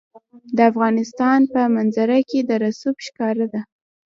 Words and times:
د 0.57 0.57
افغانستان 0.71 1.39
په 1.53 1.61
منظره 1.75 2.19
کې 2.29 2.39
رسوب 2.63 2.95
ښکاره 3.07 3.45
ده. 3.53 3.61